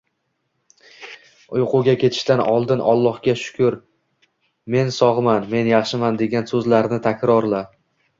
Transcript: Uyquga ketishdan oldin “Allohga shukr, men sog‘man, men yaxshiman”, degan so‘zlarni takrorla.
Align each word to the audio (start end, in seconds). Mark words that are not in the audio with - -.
Uyquga 1.57 1.93
ketishdan 2.03 2.41
oldin 2.53 2.81
“Allohga 2.93 3.35
shukr, 3.41 3.77
men 4.77 4.89
sog‘man, 4.95 5.45
men 5.53 5.69
yaxshiman”, 5.73 6.19
degan 6.23 6.49
so‘zlarni 6.53 7.01
takrorla. 7.09 7.61